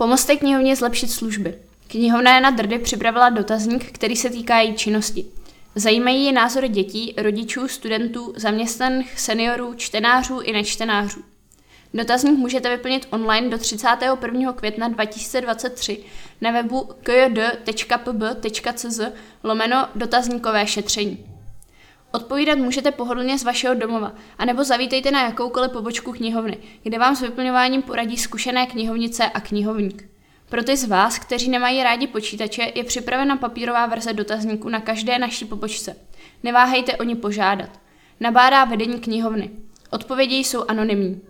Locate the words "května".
14.52-14.88